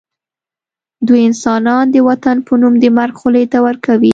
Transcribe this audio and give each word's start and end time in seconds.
دوی 1.07 1.21
انسانان 1.29 1.85
د 1.91 1.97
وطن 2.07 2.37
په 2.47 2.53
نوم 2.61 2.73
د 2.83 2.85
مرګ 2.97 3.13
خولې 3.21 3.45
ته 3.51 3.57
ورکوي 3.67 4.09